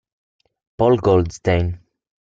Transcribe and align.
Paul 0.77 0.97
Goldstein 0.97 1.77